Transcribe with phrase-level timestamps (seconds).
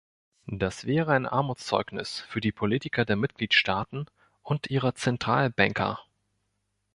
[0.47, 4.07] Das wäre ein Armutszeugnis für die Politiker der Mitgliedstaaten
[4.41, 5.99] und ihrer Zentralbanker!